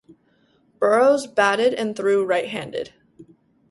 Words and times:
Burroughs 0.79 1.27
batted 1.27 1.75
and 1.75 1.95
threw 1.95 2.25
right-handed. 2.25 2.91